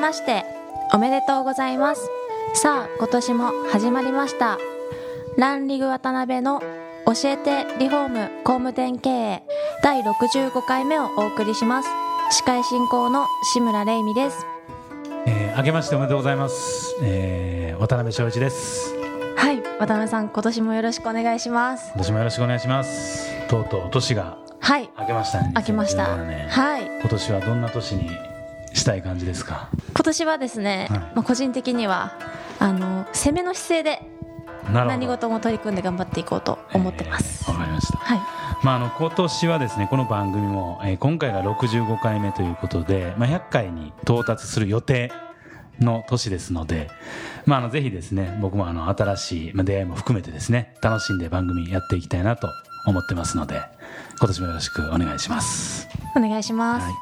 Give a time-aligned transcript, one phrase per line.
[0.00, 0.44] まして
[0.92, 2.08] おめでとうございます。
[2.54, 4.58] さあ今年も始まりました。
[5.36, 6.60] ランリグ渡辺の
[7.06, 9.42] 教えてリフォーム工務店経営
[9.82, 11.88] 第65回目をお送りします。
[12.30, 14.46] 司会進行の志村玲美です。
[15.26, 18.94] えー、明けましておめでとうございます、えー、渡辺翔一です。
[19.36, 21.90] はい渡辺さん今年もよろしくお願いします。
[21.94, 23.48] 今年もよろしくお願いします。
[23.48, 24.90] とうとう年がはい。
[24.98, 25.52] 明けましたね。
[25.54, 26.04] 明けました。
[26.04, 26.86] 2017年はい。
[27.00, 28.29] 今年はどんな年に
[28.74, 29.68] したい感じですか？
[29.94, 30.98] 今年はですね、はい。
[31.00, 32.12] まあ、個人的には
[32.58, 34.02] あの攻めの姿勢で
[34.72, 37.98] な何事も取り組んで頑張っていこうと思ってます、えーわかりました。
[37.98, 38.20] はい。
[38.62, 45.10] まあ、あの今年はですねこの番組も、えー今回が65回目ということで、まあ、100回に到達する予定
[45.80, 46.90] の年ですので、
[47.46, 52.50] まあ、あのぜひですね僕もあの新しいまあ出会いも含めてですね楽しんで番組やっていきたいなと
[52.86, 53.62] 思ってますので
[54.18, 55.88] 今年もよろしくお願いします。
[56.14, 56.94] お願いします、はい、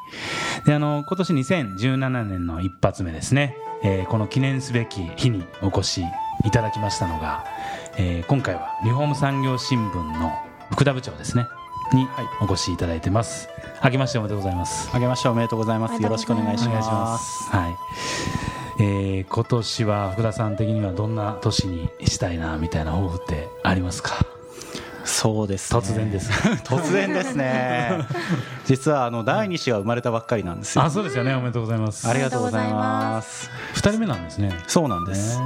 [0.64, 6.02] であの今年2017年の一発目ですね、えーこの記念すべき日にお越し
[6.44, 7.44] いただきましたのが、
[7.96, 10.32] えー今回はリフォーム産業新聞の
[10.70, 11.46] 福田部長ですね。
[11.94, 12.06] に
[12.42, 13.48] お越しいただいてます、
[13.82, 14.90] 明けましておめでとうございます。
[14.92, 16.02] あげましておめでとうございます。
[16.02, 17.16] よろしくお願いしま。
[17.18, 17.44] す。
[17.50, 18.82] はい。
[18.82, 24.14] えー今年は福田さん的にはどんな年にしたいなみたいな抱負ってありますか？
[25.20, 25.80] そうです、ね。
[25.80, 26.30] 突然です
[26.62, 28.06] 突然ですね。
[28.66, 30.84] 実はあの第二子が生まれたばっかりなんですよ。
[30.84, 33.50] あそうですよねおめでとうございますありがとうございます。
[33.74, 35.40] 二人目なんですねそうなんです。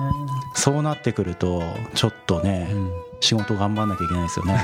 [0.54, 1.62] そうなってくると
[1.94, 4.60] ちょっとね、うん仕事頑張んなきゃいけないですよね。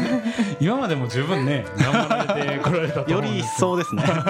[0.60, 4.02] 今までも十分ね頑張られてこられたとより一思うんです層ですね。
[4.02, 4.20] なる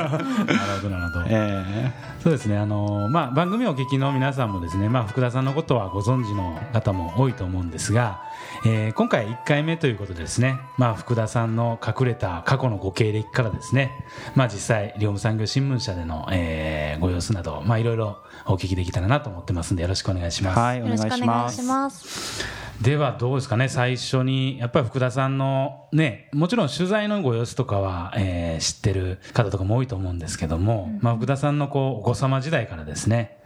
[0.82, 8.22] ほどなるほど、えそうですねあの、まあ、番組をお聞きの皆さんもですね、まあ、福田さんのことはご存知の方も多いと思うんですが、
[8.66, 20.58] えー今回1回目ということでですね、まあ、福田さんの隠れた過去のご経歴からですね、まあ、実際両務産業新聞社での、えーご様子など、まあ、いろいろお聞きできたらなと思ってますんでよろしくお願いします。
[20.58, 21.62] ーはい、お願いし。
[21.62, 33.38] ますではどうですかね最初にやっぱり福田さんのねもちろん取材のご様子とかは、えー知ってる方とかも多いと思うんですけども、まあ、福田さんのこうお子様時代からですね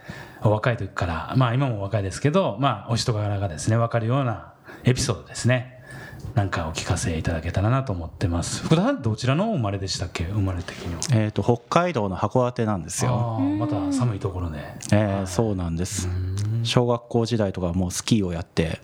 [0.43, 4.54] お若い時からまあ今もお若いですけど、まあ、お人柄がですね分かるような
[4.84, 5.82] エピソードですね
[6.34, 8.62] なんかお聞かせいただけたらなと思ってます。
[8.62, 11.00] 福田さんどちらのお生まれでしたっけ生まれ的には？
[11.12, 13.38] えっ、と北海道の函館なんですよ。
[13.59, 14.59] また寒いところで。
[14.93, 16.09] えーそうなんです。
[16.65, 18.81] 小学校時代とかもうスキーをやって。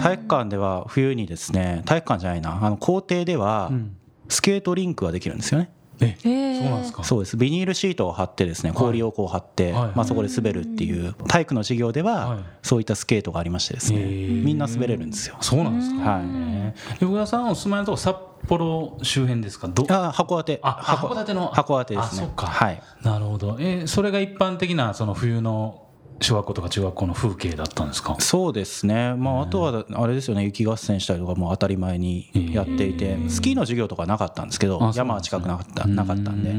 [0.00, 2.58] 体育館では冬にですね体育館じゃないな。
[2.64, 3.96] あの校庭ではうん。
[4.26, 5.70] スケートリンクができるんですよね、
[6.00, 7.04] えそうなんですか？
[7.04, 7.36] そうです。
[7.36, 15.36] ビニールシートを貼ってですね氷をこう貼って、まあ、そこで滑るっていう体育の授業ではそういったスケートがありましてですね、みんな滑れるんですよ。
[15.42, 16.10] そうなんですか？
[16.10, 16.22] はい。
[16.24, 18.16] えー福田さんお住まいのとこ札
[18.48, 19.68] 幌周辺ですか？
[19.68, 19.84] ど？
[19.90, 20.60] あ函館。
[20.62, 21.50] あ函館の。
[21.50, 22.22] 函館ですね。
[22.22, 22.46] あそっか。
[22.46, 22.82] はい。
[23.02, 23.58] なるほど。
[23.60, 25.82] えーそれが一般的なその冬の
[26.24, 28.16] 小学校とか中学校の風景だったんですか？
[28.18, 30.44] そうですね、まあ、あとはあれですよね。
[30.44, 36.52] 雪合戦したりとかも当たり前にやっていて、スキーの授業とかなかったんですけど山は近くなかったなかったんで。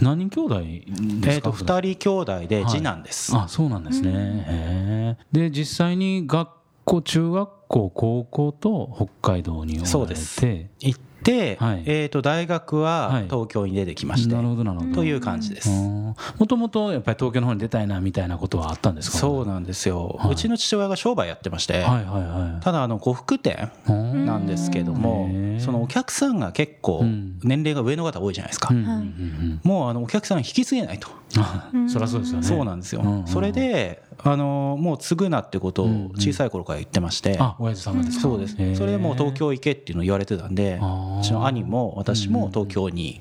[0.00, 1.32] 何人兄弟ですか？
[1.32, 4.10] えーと2人兄弟で次男です、あそうなんですね。
[4.14, 6.50] へーで実際に学
[6.84, 10.40] 校中学校高校と北海道にそうです。
[10.40, 10.70] て。
[10.80, 11.82] 行って、はい。
[11.86, 13.24] えー、と大学ははい。
[13.24, 14.94] 東京に出てきまして、なるほどなるほど。
[14.94, 16.14] という感じです、も
[16.48, 19.18] ともとやっぱり東京の方に出たいなみたいなことはあったんですか？
[19.18, 20.32] そうなんですよ、はい。
[20.32, 22.64] うちの父親が商売やってまして、はいはいはい。
[22.64, 25.28] ただあの呉服店なんですけども、
[25.58, 27.38] そのお客さんが結構うん。
[27.42, 28.78] 年齢が上の方多いじゃないですか、うん。
[28.78, 32.46] うんうんもうあのお客さん引き継げないと、あそりゃそうですよね。
[32.46, 38.22] そうなんですよ、うんうんそれであのもう継ぐなってことを小さい頃から言ってまして、あ、親父さんがですか？
[38.22, 38.54] そうです。
[38.74, 40.80] それでもう東京行けっていうのを言われてたんで
[41.20, 43.20] うちの兄も私も東京に、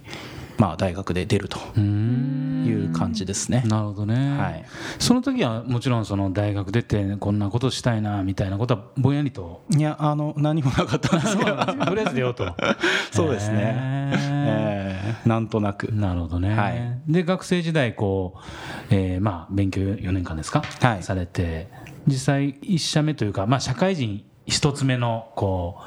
[0.57, 1.59] まあ、大学で出ると。
[1.75, 2.34] うーん
[2.97, 3.63] 感じですね。
[3.65, 4.65] なるほどね、はい。
[4.99, 9.63] その時はもちろんその大学出てこんなことしたいなみたいなことはぼんやりと。
[9.75, 11.55] いやあの何もなかったんですけど。
[11.85, 12.55] とりあえず出ようと。
[13.11, 15.91] そうですね、えーなんとなく。
[15.91, 17.01] なるほどね、はい。
[17.07, 18.39] で学生時代こう、
[18.89, 21.03] えーまあ、勉強4年間ですか、はい。
[21.03, 21.67] されて
[22.07, 25.83] 実際1社目というか、まあ、社会人一つ目のこう、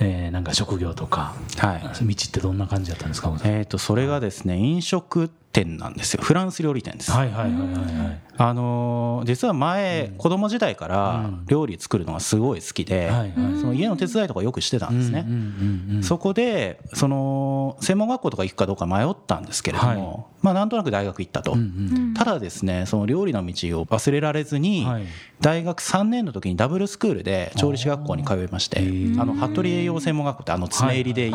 [0.00, 1.80] えーなんか職業とか、はい。
[2.06, 6.22] 道ってどんな感じだったんですか、えー、とそれがですね飲食店なんですよ。
[6.22, 8.20] フランス料理店です、はいはいはいはいはい。
[8.40, 20.24] あのー実は前、子供時代から料理作るのがすごい好きで、はいはいその家の手伝いとかよくしてたんですね、うんうんうんそこでその専門学校とか行くかどうか迷ったんですけれども、はい。
[20.42, 25.04] まあなんとなく大学行ったと、うんうんただですねその料理の道を忘れられずに、はい。
[25.40, 31.30] 大学3年の時にダブルスクールで調理師学校に通いましてあの服部栄養専門学校ってあの爪入りで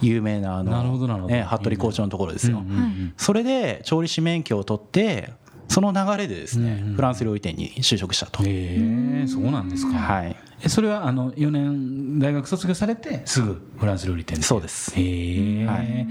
[0.00, 1.34] 有名なあなるほどなるほど。
[1.34, 3.14] のね服部校長のところですよ、うんうんうん。
[3.16, 5.32] それで調理師免許を取って
[5.68, 10.36] その流れでですね、フランス料理店に就職したと、へえそうなんですか、はい。
[10.62, 14.42] えそれはあの4年大学卒業されてすぐフランス料理店で。
[14.42, 14.92] そうです。
[14.96, 16.08] へえ、はい。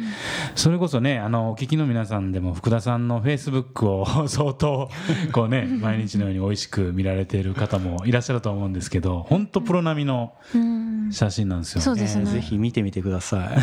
[0.55, 4.89] それこそねあのお聞きの皆さんでも福田さんのフェイスブックを 相当
[5.33, 10.76] こうね 毎日のように美味しく見られている方もいらっしゃると思うんですけど本当プロ並みのうん
[11.11, 12.23] 写真なんですよ、そうですね。
[12.25, 13.49] えーぜひ見てみてください。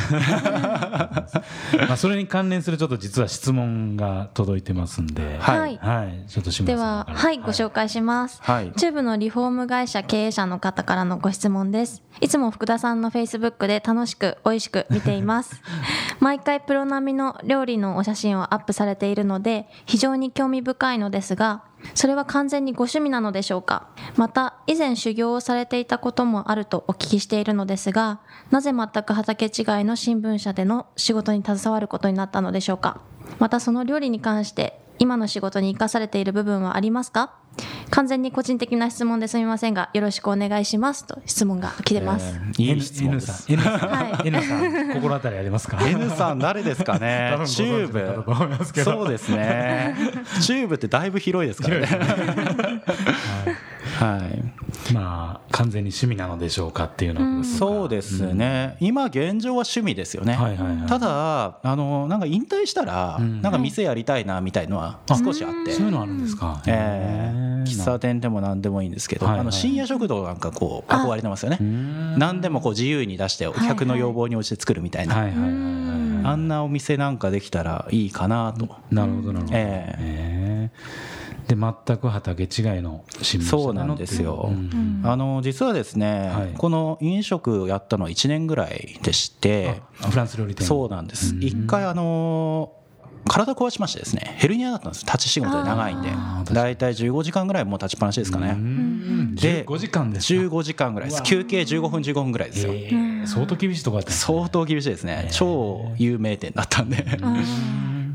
[1.87, 5.38] まあ、それに関連するちょっと実は質問が届いてますんで。
[5.38, 5.58] はい。
[5.58, 5.79] はい。
[5.79, 8.41] はい、ちょっと島でははいご紹介します。
[8.43, 8.73] はい。
[8.76, 12.02] チューブのリフォーム会社経営者の方からのご質問です。
[12.20, 15.61] いつも福田さんのフェイスブックで楽しく美味しく見ています。
[16.20, 23.88] 毎回プロ並みの料理のお写真をアップされているので非常に興味深いのですがそれは完全にご趣味なのでしょうか？
[24.16, 28.20] また以前修行をされていたこともあるとお聞きしているのですが
[28.50, 29.50] なぜ全く畑違い
[29.84, 33.00] の新聞社での仕事に携わることになったのでしょうか？
[33.38, 37.34] またその料理に関して今の仕事に生かされている部分はありますか？
[37.91, 43.73] 完全に個人的な質問ですみませんがよろしくお願いしますと質問が来てます、いい質問です N さん。
[43.77, 44.29] N さん、はい。
[44.29, 47.37] N さん心当たりありますか？N さん誰ですかね？
[47.47, 48.83] チューブ。
[48.85, 49.95] そうですね。
[50.41, 51.87] チューブってだいぶ広いですからね。
[51.87, 53.54] はい
[54.93, 57.44] まあ完全に趣味なのでしょうかっていうのは。
[57.44, 60.87] そうですね、今現状は趣味ですよね、はいはいはい。
[60.87, 63.41] ただあのなんか引退したら、ん。
[63.43, 67.62] なんか店やりたいなみたいのは少しあって、そういうのあるんですか、えー。
[67.64, 69.41] 喫茶店でも何でもいいんですけど、はいはい。
[69.41, 71.58] あの深夜食堂なんかこう憧れてますよね。
[72.19, 75.52] 何でもこう自由に出してお客の要望に応じて作るみたいな、はいはいはいはい。
[76.26, 80.70] あんなお店なんかできたらいいかなと、なるほどなるほど、ええ
[81.55, 82.49] で全く畑違い
[82.83, 85.01] の新聞社そうなんですよ、うん。
[85.05, 86.55] あの実はですね、はい。
[86.56, 90.67] この飲食をやったのは1年ぐらいでしてあフランス料理店。
[90.67, 91.35] そうなんです。
[91.41, 92.73] 一回あの
[93.27, 95.05] 体壊しましてですねヘルニアだったんです。
[95.05, 96.11] 立ち仕事で長いんで。
[96.11, 99.35] あーだいたい15時間ぐらいもう立ちっぱなしですかうねん。
[99.35, 101.23] で15時間ですか？15時間ぐらいです。
[101.23, 102.73] 休憩15分15分ぐらいですよ。
[102.75, 104.37] えー相当厳しいとこだったんですね。
[104.37, 105.29] 相当厳しいですね。
[105.33, 107.03] 超有名店だったんで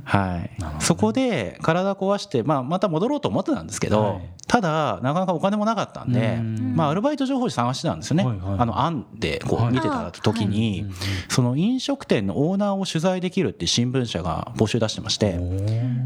[0.09, 0.41] はい。
[0.41, 0.51] ね。
[0.79, 4.29] そこで体壊してまあまた戻ろうと思ってたんですけど、はい。
[4.47, 6.75] ただなかなかお金もなかったんでうん。
[6.75, 8.59] まあアルバイト情報誌探してたんですよね、はいはい。
[8.59, 9.69] あの案でこはい。
[9.69, 10.87] う見てた時に、
[11.29, 15.39] その飲食店のオーナーを取材できるって新聞社が募集出してまして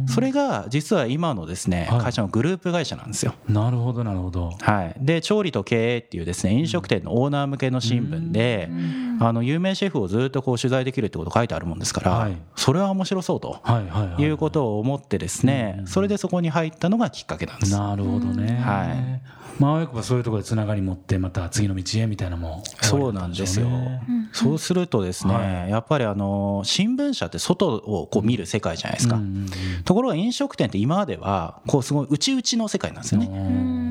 [0.08, 2.02] それが実は今のですねはい。
[2.02, 3.34] 会社のグループ会社なんですよ。
[3.48, 4.52] なるほどなるほど。
[4.60, 8.70] はい、で調理と経営っていうですね飲食店のオーナー向けの新聞で、
[9.20, 12.38] あの有名シェフをずっとこう取材できるってこと書いてあるもんですから、はい。
[12.56, 13.60] それは面白そうと。
[13.64, 17.72] はいはいうことを思ってですね、それでそこに入ったのがきっかけなんです。
[17.72, 23.68] なるほどね、はいまあよくばそういうところでつながり持ってまた次の道へみたいなのもそうなんですよ。
[24.32, 29.20] そうするとですね、はやっぱりあの新聞社って外をこう見る世界じゃないですか。
[29.86, 33.28] ところが飲食店って今まではこうすごい内々の世界なんですよね。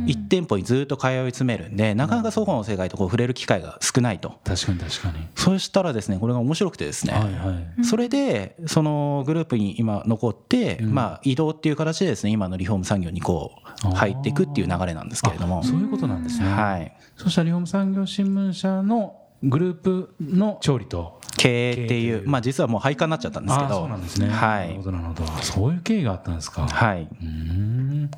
[0.06, 4.40] 一店舗にずっと通い詰めるんでなかなかそこの世界とこう触れる機会が少ないと。
[4.44, 5.26] 確かに確かに。
[5.34, 7.84] そうしたらですねこれが面白くてですね、はいはい。
[7.84, 13.52] それでそのグループに今残って、まあ、移動っていう形でですね今のリフォーム産業にこ
[13.84, 15.62] う入っていくっていう流れなんですけれども。
[15.62, 16.96] そういうことなんですね、はい。
[17.16, 21.20] そしたらリフォーム産業新聞社のグループの調理と。
[21.36, 22.28] 経営っていうう。
[22.28, 24.28] まあ実はもう廃刊になっちゃったんですけあどそうなんですね。
[24.28, 24.68] はい。
[24.68, 25.26] なるほどなるほど。
[25.42, 26.68] そういう経緯があったんですか。
[26.68, 27.02] はい。
[27.02, 28.10] うーん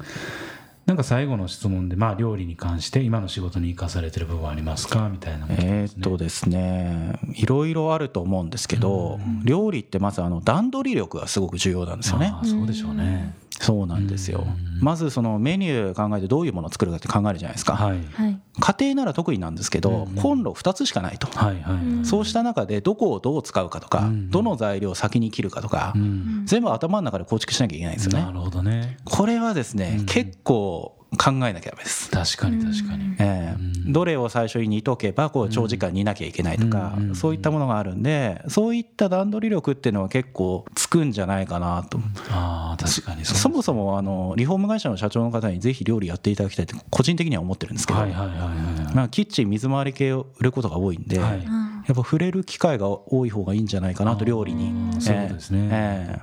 [0.87, 5.09] なんか最後の質問で、まあ、料理に関して今の仕事に生かされてる部分はありますか？
[5.09, 7.19] みたいなものえーっとですね。
[7.35, 12.35] いろいろあると思うんですけど料理ってまずあの段取り力がすごく重要なんですよね。
[12.45, 14.47] そうでしょうねそうなんですよ。
[14.81, 17.77] まずそのメニュー考えてどういうものを作るかって考えるじゃないですか。
[17.77, 17.99] はい。
[18.13, 18.41] はい。
[18.61, 20.15] 家庭なら特になんですけど、うん。
[20.17, 22.05] コンロ2つしかないと、はいはい、うん。
[22.05, 24.31] そうした中でどこをどう使うかとか、うん。
[24.31, 26.43] どの材料を先に切るかとか、うん。
[26.45, 28.25] 全部頭の中で構築しなきゃいけないんですよね。
[28.25, 28.99] なるほどね。
[29.05, 30.07] これはですね、うん。
[30.07, 33.63] 結構考えなきゃダメです、確かに確かに、ええ。
[33.87, 33.93] うん。
[33.93, 37.15] どれを最初に煮とけばこう長時間煮なきゃいけないとか、うん。
[37.15, 41.99] そういったものがあるんでそういった段取り力っていうのは結構つくんじゃないかなと。
[42.31, 51.39] ああ確かにそもそもあのリフォーム会社の社長の方にぜひ料理やっていただきたいって個人的には思ってるんですけど、はいはいはいはいまあ、キッチン水回り系を売ることが多いんで、はい。
[51.39, 54.73] うんやっぱ触れる機会が多い方がいいんじゃないかなと料理に。
[54.95, 55.69] あーそうですね。
[55.71, 56.19] え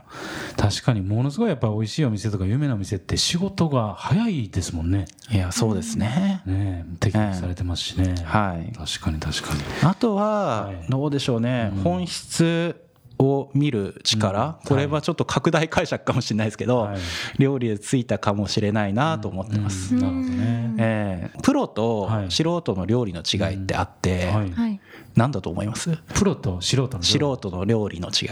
[0.58, 5.06] 確かにものすごいやっぱり美味しいお店とか有名なお店って仕事が早いですもんね。
[5.32, 8.74] えいやそうですね、ねえ適用されてますしね、はい。
[8.75, 9.62] 確かに確かに。
[9.84, 11.84] あとははいどうでしょうね、うん。
[11.84, 12.75] 本質
[13.18, 14.68] を見る力、うん。
[14.68, 17.00] これはちょっと拡大解釈かもしれないですけど、はい。
[17.38, 20.01] 料理でついたかもしれないなと思ってます、うん。
[20.01, 21.39] なるほどね、ええ。
[21.41, 22.32] プロとはい。
[22.32, 24.80] 素人の料理の違いってあって、はい、はい
[25.15, 25.96] 何だと思います？
[26.13, 28.30] プロと素人の素人の料理の違い。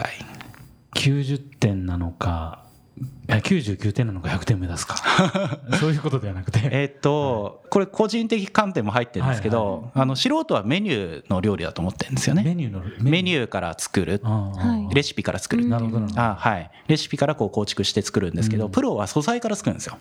[0.96, 2.66] 90点なのか
[3.30, 4.96] いや99点なのか100点目指すか。
[5.80, 6.60] そういうことではなくて。
[6.72, 12.44] えっとこれ個人的観点も入ってるんですけはいどあの素人はメニューの料理だと思ってるんですよね。
[12.44, 13.48] メニューのメニュー。
[13.48, 14.22] から作る。
[14.94, 15.64] レシピから作る。
[15.64, 15.70] うん。
[15.70, 16.08] なるほど。
[16.16, 16.72] あはい。
[16.88, 18.72] レシピからこう構築して作るんですけどうん。
[18.72, 19.98] プロは素材から作るんですよ。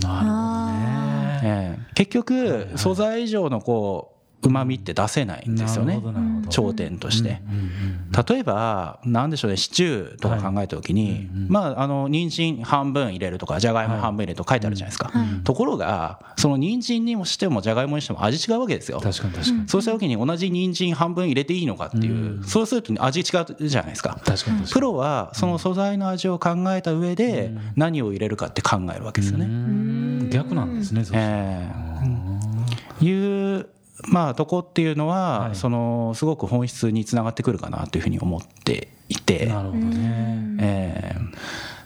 [0.00, 1.40] なるほどね。
[1.42, 1.92] ええ。
[1.94, 6.00] 結局素材以上のこううまみって出せないんですよね。
[6.48, 7.42] 頂点として。
[7.48, 11.12] うんうんうん例えばなんでしょうねシチューとか考えた時にはい。
[11.12, 14.90] うんうんまああの人参半分入れるとかじゃがいも半分入れると書いてあるじゃない。
[14.90, 18.98] ですかはいところがその人参にもしてもじゃがいもにしても味違うわけですよ。
[19.00, 22.44] 確かに確かに、そうした時に同じ人参半分入れていいのかっていううん。
[22.44, 24.18] そうすると味違うじゃないですか。
[24.24, 24.66] 確かに確かに。
[24.72, 29.46] プロはその素材の味を考えた上で何を入れるかって考えるわけですようね。
[29.46, 30.30] ん。
[30.30, 31.68] 逆なんですねそうえ
[32.02, 33.66] うえいう
[34.06, 35.54] まあとこっていうのははい。
[35.56, 39.46] そのすごく本質につながってくるかなというふうに思っていて。
[39.46, 40.56] んなるほどね。
[40.60, 41.20] ええ。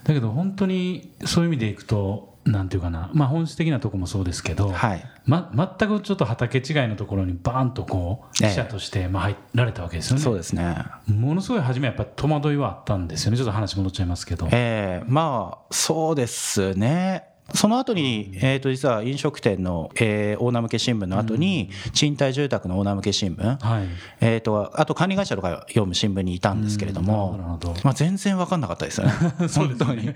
[0.04, 3.11] だけど本当にそういう意味でいくとなんていうかな。
[3.14, 5.04] まあ本質的なところもそうですけど、はい。
[5.25, 8.50] ま、全くちょっと畑違いのところにバーンとこうええ。
[8.50, 10.76] 記者としてまあ入られたわけですよね、そうですね。
[11.07, 13.37] ものすごい初めやっぱ戸惑いはあったんですよね。
[13.37, 15.04] ちょっと話戻っちゃいますけど、ええ。
[15.07, 17.32] まあそうですね。
[17.54, 23.88] その後に、えー、と実は飲食店の、えーオーナー向け新聞の後に、賃貸住宅のオーナー向け新聞、はい。
[24.21, 29.12] えー、とあと管理会社とか読む新聞にいたんですけれども、まあ、全然分かんなかったですよ ね。
[29.54, 30.12] 本当に。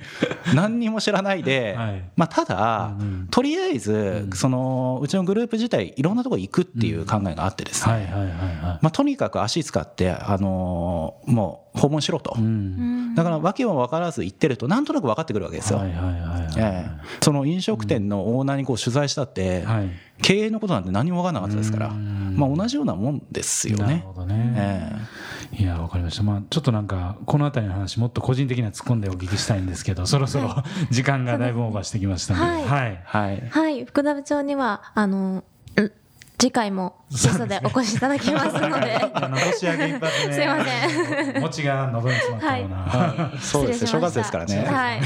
[0.54, 2.04] 何にも知らないで、はい。
[2.16, 8.34] まあ、ただ、うんとりあえずそのうちのグループ自体いろんなところ行くっていう考えがあってですね、はいはいはいはい。
[8.62, 13.14] まあ、とにかく足使って、あのーもう訪問しろと、うん。
[13.14, 15.78] だから訳も分からず行ってるとなんとなく分かってくるわけですよ。
[15.78, 16.54] はいはいはいはい。
[16.56, 16.90] ええ。
[17.22, 19.90] その飲食店のオーナーにこう取材したって、はい。
[20.22, 22.34] 経営のことなんて何も分からなかったですから、うん。
[22.36, 23.84] まあ、同じようなもんですよね。
[23.84, 24.12] なるほ。
[24.14, 30.54] どね、えいやわかりました、まあ、ちょっとなんかこの辺りの話もっと個人的には突っ込んでお聞きしたいんですけど そろそろ
[30.90, 32.64] 時間がだいぶオーバーしてきましたので、はい。
[32.64, 32.92] はい。
[32.92, 33.48] えはい。
[33.48, 35.44] はい、福田部長には、あの、
[35.76, 35.92] うん
[36.38, 38.96] 次回もゲストでお越しいただきますので。
[39.14, 41.40] あの年明け一発ねすいません。
[41.40, 43.86] 餅が喉に詰まったような、そうですね。
[43.86, 44.64] 正月ですからね。
[44.66, 45.00] はい。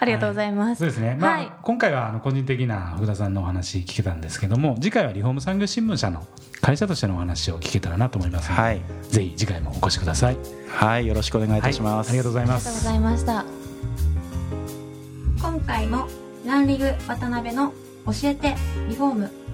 [0.00, 0.78] ありがとうございます。
[0.78, 1.52] そうですね、まあはい。
[1.62, 6.24] 今回はあの個人的な福田さんのお話聞けたんですけども次回はリフォーム産業新聞社の
[6.60, 10.36] 会社としてのお話を聞けたらなと思いますので、はい、ぜひ次回もお越しください。
[10.68, 12.08] はい、よろしくお願いいたします。
[12.08, 13.44] はい、ありがとうございまありがとうごすざいました。
[15.40, 16.06] 今回も
[16.46, 17.72] ランリグ渡辺の
[18.06, 18.54] 教えて
[18.88, 19.43] リフォーム